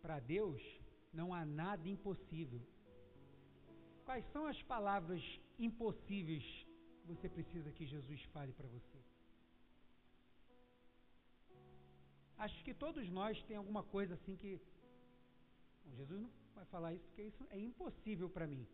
[0.00, 0.62] para Deus
[1.12, 2.60] não há nada impossível.
[4.04, 5.22] Quais são as palavras
[5.58, 6.44] impossíveis
[7.00, 8.98] que você precisa que Jesus fale para você?
[12.36, 14.60] Acho que todos nós tem alguma coisa assim que
[15.96, 18.66] Jesus não vai falar isso porque isso é impossível para mim.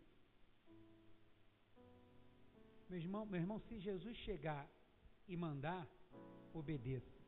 [2.89, 4.67] Meu irmão, meu irmão, se Jesus chegar
[5.27, 5.87] e mandar,
[6.51, 7.19] obedeça.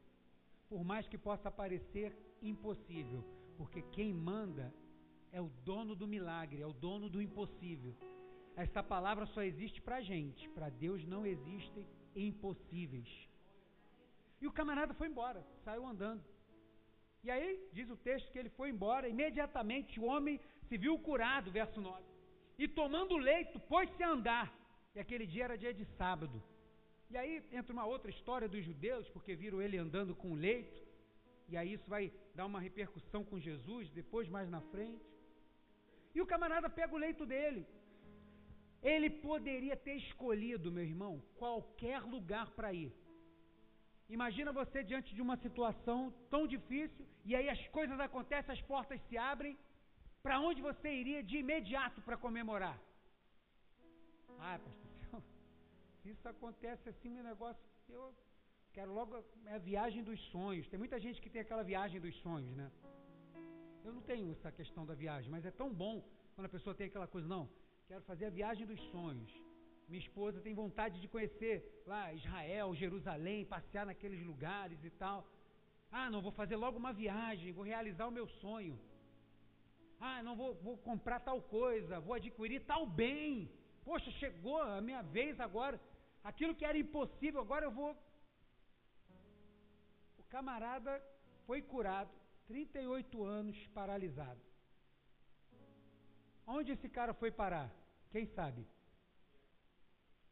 [0.67, 3.23] Por mais que possa parecer impossível,
[3.57, 4.73] porque quem manda
[5.31, 7.95] é o dono do milagre, é o dono do impossível.
[8.55, 13.09] Esta palavra só existe para a gente, para Deus não existem impossíveis.
[14.41, 16.23] E o camarada foi embora, saiu andando.
[17.23, 21.51] E aí, diz o texto que ele foi embora, imediatamente o homem se viu curado,
[21.51, 22.03] verso 9.
[22.57, 24.60] E tomando o leito, pôs-se a andar.
[24.95, 26.41] E aquele dia era dia de sábado.
[27.09, 30.91] E aí entra uma outra história dos judeus, porque viram ele andando com o leito
[31.51, 32.03] e aí isso vai
[32.37, 35.05] dar uma repercussão com Jesus depois, mais na frente.
[36.15, 37.61] E o camarada pega o leito dele.
[38.81, 42.91] Ele poderia ter escolhido, meu irmão, qualquer lugar para ir.
[44.17, 45.99] Imagina você diante de uma situação
[46.29, 49.57] tão difícil e aí as coisas acontecem, as portas se abrem.
[50.23, 52.77] Para onde você iria de imediato para comemorar?
[54.39, 54.80] Ah, pastor,
[56.09, 58.13] isso acontece assim, meu negócio, eu
[58.73, 59.13] Quero logo
[59.47, 60.67] é a viagem dos sonhos.
[60.69, 62.71] Tem muita gente que tem aquela viagem dos sonhos, né?
[63.83, 66.01] Eu não tenho essa questão da viagem, mas é tão bom
[66.33, 67.49] quando a pessoa tem aquela coisa, não,
[67.87, 69.29] quero fazer a viagem dos sonhos.
[69.89, 75.27] Minha esposa tem vontade de conhecer lá Israel, Jerusalém, passear naqueles lugares e tal.
[75.91, 78.79] Ah, não, vou fazer logo uma viagem, vou realizar o meu sonho.
[79.99, 83.51] Ah, não vou, vou comprar tal coisa, vou adquirir tal bem.
[83.83, 85.77] Poxa, chegou a minha vez agora.
[86.23, 87.91] Aquilo que era impossível, agora eu vou.
[90.19, 91.01] O camarada
[91.45, 92.11] foi curado,
[92.47, 94.41] 38 anos paralisado.
[96.45, 97.69] Onde esse cara foi parar?
[98.11, 98.67] Quem sabe?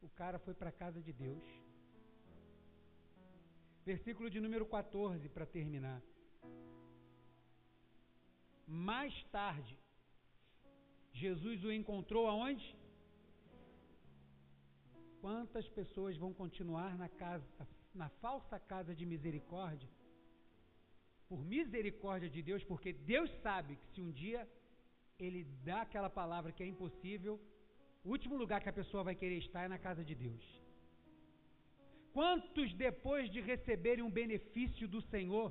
[0.02, 1.44] O cara foi para a casa de Deus.
[3.86, 6.02] Versículo de número 14 para terminar.
[8.68, 9.78] Mais tarde,
[11.12, 12.79] Jesus o encontrou aonde?
[15.22, 19.90] Quantas pessoas vão continuar na casa, na falsa casa de misericórdia?
[21.28, 24.42] Por misericórdia de Deus, porque Deus sabe que se um dia
[25.26, 27.36] ele dá aquela palavra que é impossível,
[28.04, 30.46] o último lugar que a pessoa vai querer estar é na casa de Deus.
[32.14, 35.50] Quantos, depois de receberem um benefício do Senhor,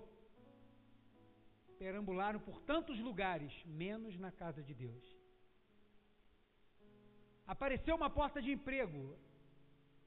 [1.78, 5.04] perambularam por tantos lugares, menos na casa de Deus?
[7.46, 9.16] Apareceu uma porta de emprego,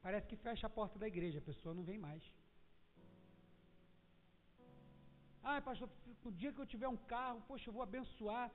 [0.05, 2.23] parece que fecha a porta da igreja, a pessoa não vem mais.
[5.43, 5.89] Ah, pastor,
[6.23, 8.47] no dia que eu tiver um carro, poxa, eu vou abençoar.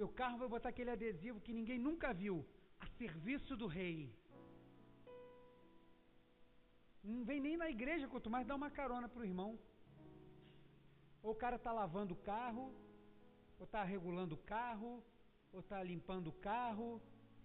[0.00, 2.36] Meu carro vai botar aquele adesivo que ninguém nunca viu
[2.84, 3.98] a serviço do rei.
[7.12, 9.50] Não vem nem na igreja, quanto mais dá uma carona para o irmão.
[11.22, 12.64] Ou o cara está lavando o carro,
[13.58, 14.92] ou está regulando o carro,
[15.52, 16.88] ou está limpando o carro,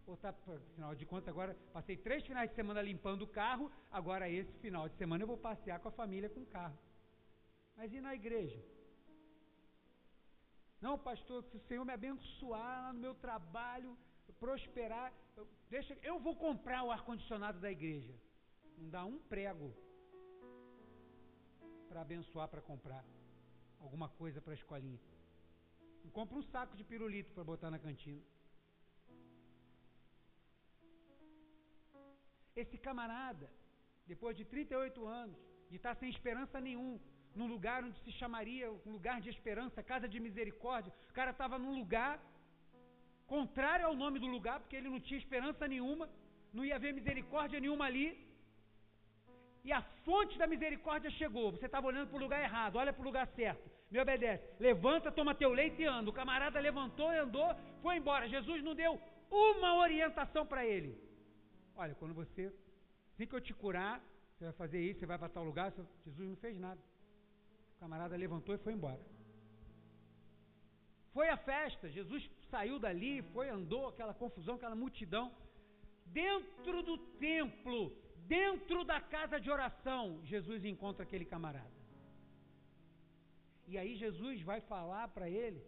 [0.10, 4.30] ou está, afinal de contas, agora passei três finais de semana limpando o carro, agora
[4.30, 6.78] esse final de semana eu vou passear com a família com o carro.
[7.78, 8.60] Mas e na igreja?
[10.82, 13.98] Não, pastor, se o Senhor me abençoar lá no meu trabalho,
[14.40, 18.14] prosperar, eu, deixa, eu vou comprar o ar-condicionado da igreja.
[18.78, 19.74] Não dá um prego
[21.90, 23.04] para abençoar, para comprar
[23.80, 25.00] alguma coisa para a escolinha.
[26.12, 28.22] Compra um saco de pirulito para botar na cantina.
[32.56, 33.50] Esse camarada,
[34.08, 35.38] depois de 38 anos,
[35.70, 37.00] de estar sem esperança nenhum,
[37.36, 41.58] num lugar onde se chamaria um lugar de esperança, casa de misericórdia, o cara estava
[41.60, 42.20] num lugar
[43.28, 46.10] contrário ao nome do lugar, porque ele não tinha esperança nenhuma,
[46.52, 48.08] não ia haver misericórdia nenhuma ali.
[49.64, 51.52] E a fonte da misericórdia chegou.
[51.52, 53.70] Você estava olhando para o lugar errado, olha para o lugar certo.
[53.92, 54.44] Me obedece.
[54.60, 56.10] Levanta, toma teu leite e anda.
[56.10, 57.50] O camarada levantou e andou,
[57.82, 58.28] foi embora.
[58.28, 61.09] Jesus não deu uma orientação para ele.
[61.82, 62.44] Olha, quando você,
[63.12, 63.96] assim que eu te curar,
[64.32, 65.68] você vai fazer isso, você vai para tal lugar.
[66.06, 66.82] Jesus não fez nada.
[67.76, 69.02] O camarada levantou e foi embora.
[71.14, 75.26] Foi a festa, Jesus saiu dali, foi, andou, aquela confusão, aquela multidão.
[76.06, 76.98] Dentro do
[77.30, 77.80] templo,
[78.36, 81.80] dentro da casa de oração, Jesus encontra aquele camarada.
[83.68, 85.62] E aí Jesus vai falar para ele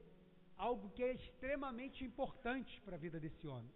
[0.58, 3.72] algo que é extremamente importante para a vida desse homem.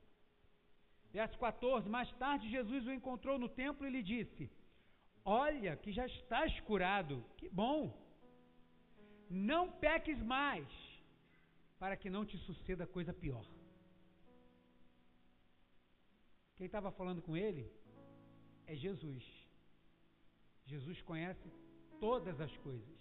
[1.20, 4.44] Verso 14: Mais tarde Jesus o encontrou no templo e lhe disse:
[5.44, 7.80] Olha, que já estás curado, que bom.
[9.52, 10.68] Não peques mais
[11.82, 13.46] para que não te suceda coisa pior.
[16.58, 17.64] Quem estava falando com ele
[18.72, 19.24] é Jesus.
[20.72, 21.48] Jesus conhece
[22.06, 23.00] todas as coisas.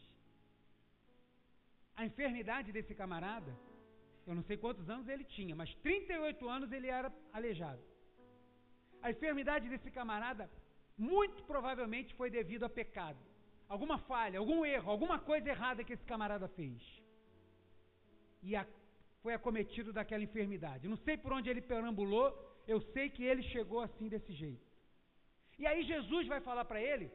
[1.97, 3.53] A enfermidade desse camarada,
[4.29, 7.94] eu não sei quantos anos ele tinha, mas 38 anos ele era aleijado.
[9.05, 10.45] A enfermidade desse camarada,
[11.13, 13.23] muito provavelmente, foi devido a pecado.
[13.75, 16.81] Alguma falha, algum erro, alguma coisa errada que esse camarada fez
[18.49, 18.65] e a,
[19.23, 20.91] foi acometido daquela enfermidade.
[20.93, 22.29] Não sei por onde ele perambulou,
[22.73, 24.67] eu sei que ele chegou assim desse jeito.
[25.59, 27.11] E aí Jesus vai falar para ele: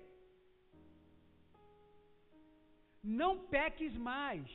[3.22, 4.50] Não peques mais,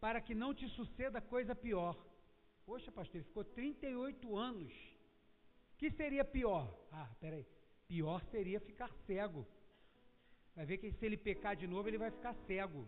[0.00, 1.96] para que não te suceda coisa pior.
[2.64, 4.72] Poxa, pastor, ele ficou 38 anos.
[5.82, 6.72] Que seria pior?
[6.92, 7.44] Ah, peraí.
[7.88, 9.44] Pior seria ficar cego.
[10.54, 12.82] Vai ver que se ele pecar de novo, ele vai ficar cego.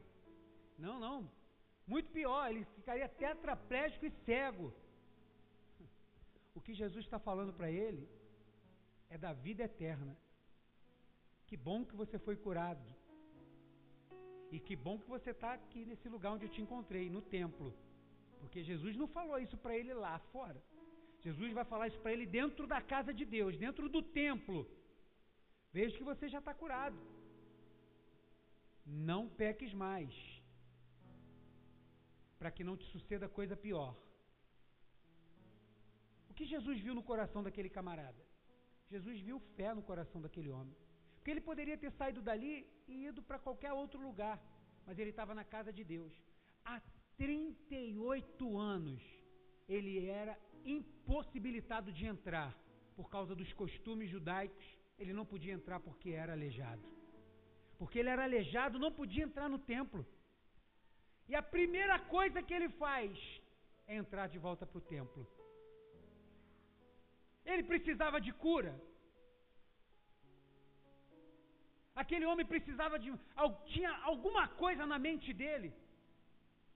[0.79, 1.29] Não, não.
[1.89, 4.73] Muito pior, ele ficaria tetraplégico e cego.
[6.55, 8.09] O que Jesus está falando para ele
[9.11, 10.17] é da vida eterna.
[11.49, 12.87] Que bom que você foi curado.
[14.53, 17.75] E que bom que você está aqui nesse lugar onde eu te encontrei, no templo.
[18.39, 20.63] Porque Jesus não falou isso para ele lá fora.
[21.27, 24.59] Jesus vai falar isso para ele dentro da casa de Deus, dentro do templo.
[25.77, 26.99] Veja que você já está curado.
[29.11, 30.13] Não peques mais
[32.39, 33.93] para que não te suceda coisa pior.
[36.31, 38.23] O que Jesus viu no coração daquele camarada?
[38.93, 40.77] Jesus viu fé no coração daquele homem.
[41.15, 42.53] Porque ele poderia ter saído dali
[42.87, 44.37] e ido para qualquer outro lugar,
[44.87, 46.13] mas ele estava na casa de Deus.
[46.65, 46.83] Há
[47.17, 49.03] 38 anos
[49.67, 50.35] ele era
[50.65, 52.51] impossibilitado de entrar
[52.97, 54.65] por causa dos costumes judaicos.
[54.99, 56.83] Ele não podia entrar porque era aleijado.
[57.79, 60.07] Porque ele era aleijado, não podia entrar no templo.
[61.29, 63.11] E a primeira coisa que ele faz
[63.87, 65.27] é entrar de volta para o templo.
[67.45, 68.75] Ele precisava de cura.
[71.95, 73.13] Aquele homem precisava de.
[73.73, 75.73] Tinha alguma coisa na mente dele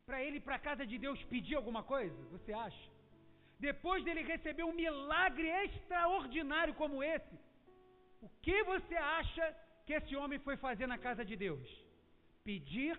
[0.06, 2.16] para ele ir para a casa de Deus pedir alguma coisa?
[2.34, 2.84] Você acha?
[3.58, 7.36] Depois dele receber um milagre extraordinário como esse,
[8.22, 9.44] o que você acha
[9.84, 11.68] que esse homem foi fazer na casa de Deus?
[12.44, 12.98] Pedir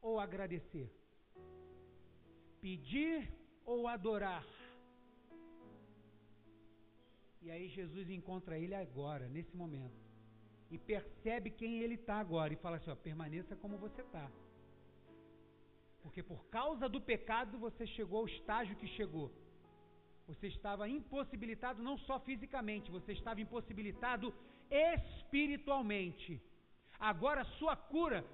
[0.00, 0.88] ou agradecer?
[2.60, 3.32] Pedir
[3.64, 4.44] ou adorar?
[7.42, 10.00] E aí Jesus encontra ele agora, nesse momento.
[10.70, 12.52] E percebe quem ele está agora.
[12.52, 14.30] E fala assim: ó, permaneça como você está.
[16.02, 19.30] Porque por causa do pecado você chegou ao estágio que chegou.
[20.26, 24.32] Você estava impossibilitado não só fisicamente, você estava impossibilitado
[24.70, 26.40] espiritualmente.
[26.98, 28.24] Agora a sua cura,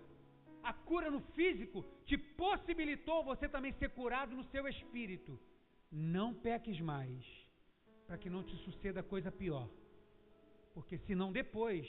[0.63, 5.39] a cura no físico, te possibilitou você também ser curado no seu espírito.
[5.91, 7.25] Não peques mais,
[8.07, 9.69] para que não te suceda coisa pior.
[10.75, 11.87] Porque senão depois,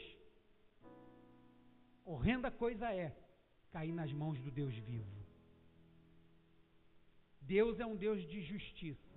[2.03, 3.15] horrenda coisa é
[3.71, 5.21] cair nas mãos do Deus vivo.
[7.41, 9.10] Deus é um Deus de justiça.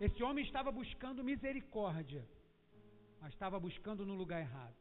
[0.00, 2.22] Esse homem estava buscando misericórdia,
[3.20, 4.76] mas estava buscando no lugar errado.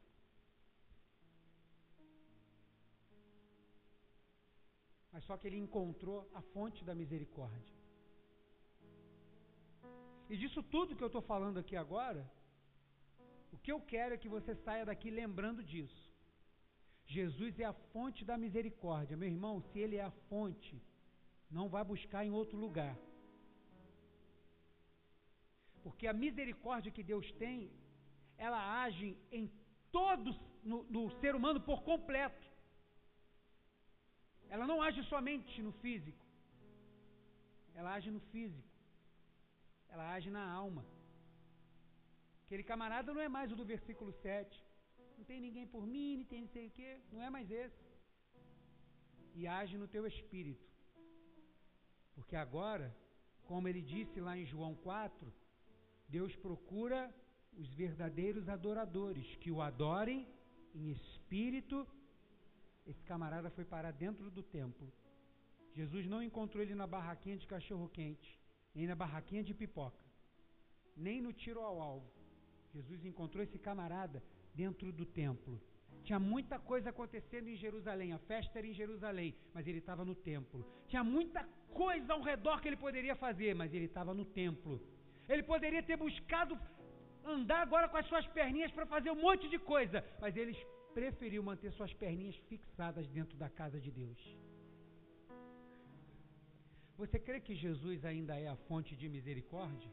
[5.11, 7.75] Mas só que ele encontrou a fonte da misericórdia.
[10.29, 12.29] E disso tudo que eu estou falando aqui agora,
[13.53, 16.03] o que eu quero é que você saia daqui lembrando disso.
[17.05, 19.15] Jesus é a fonte da misericórdia.
[19.15, 20.81] Meu irmão, se ele é a fonte,
[21.49, 22.97] não vai buscar em outro lugar.
[25.85, 27.57] Porque a misericórdia que Deus tem,
[28.45, 29.09] ela age
[29.39, 29.45] em
[29.97, 30.35] todos
[30.71, 32.47] no, no ser humano por completo.
[34.53, 36.23] Ela não age somente no físico.
[37.75, 38.73] Ela age no físico.
[39.93, 40.83] Ela age na alma.
[42.45, 44.65] Aquele camarada não é mais o do versículo 7.
[45.19, 46.91] Não tem ninguém por mim, não tem não sei o quê.
[47.13, 47.85] Não é mais esse.
[49.35, 50.67] E age no teu espírito.
[52.15, 52.87] Porque agora,
[53.49, 55.44] como ele disse lá em João 4,
[56.07, 57.13] Deus procura
[57.57, 60.27] os verdadeiros adoradores que o adorem
[60.73, 61.87] em espírito.
[62.85, 64.91] Esse camarada foi parar dentro do templo.
[65.73, 68.39] Jesus não encontrou ele na barraquinha de cachorro quente,
[68.73, 70.03] nem na barraquinha de pipoca,
[70.95, 72.09] nem no tiro ao alvo.
[72.73, 75.59] Jesus encontrou esse camarada dentro do templo.
[76.03, 80.13] Tinha muita coisa acontecendo em Jerusalém, a festa era em Jerusalém, mas ele estava no
[80.13, 80.65] templo.
[80.87, 81.43] Tinha muita
[81.73, 84.79] coisa ao redor que ele poderia fazer, mas ele estava no templo.
[85.27, 86.57] Ele poderia ter buscado
[87.23, 90.55] andar agora com as suas perninhas para fazer um monte de coisa, mas ele
[90.93, 94.21] preferiu manter suas perninhas fixadas dentro da casa de Deus.
[96.97, 99.91] Você crê que Jesus ainda é a fonte de misericórdia?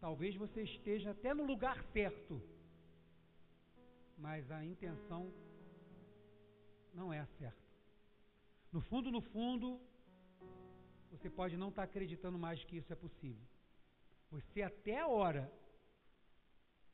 [0.00, 2.40] Talvez você esteja até no lugar certo,
[4.16, 5.32] mas a intenção
[6.94, 7.66] não é a certa.
[8.72, 9.80] No fundo, no fundo,
[11.10, 13.44] você pode não estar acreditando mais que isso é possível.
[14.30, 15.44] Você até ora,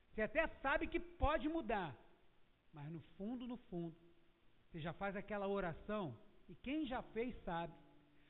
[0.08, 1.96] você até sabe que pode mudar,
[2.72, 3.96] mas no fundo, no fundo,
[4.66, 6.16] você já faz aquela oração,
[6.48, 7.74] e quem já fez sabe,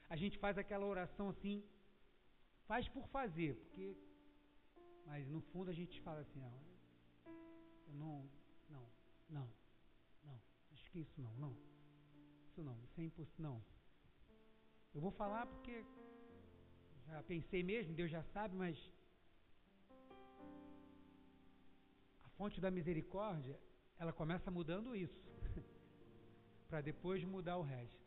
[0.08, 1.64] a gente faz aquela oração assim,
[2.66, 3.96] faz por fazer, porque
[5.06, 6.52] mas no fundo a gente fala assim, não,
[7.88, 8.30] eu não,
[8.70, 8.86] não,
[9.28, 9.48] não,
[10.24, 10.40] não,
[10.72, 11.56] acho que isso não, não,
[12.46, 13.71] isso não, isso é impossível, não.
[14.94, 15.84] Eu vou falar porque
[17.06, 18.76] já pensei mesmo, Deus já sabe, mas
[22.24, 23.58] a fonte da misericórdia,
[23.98, 25.22] ela começa mudando isso,
[26.68, 28.01] para depois mudar o resto.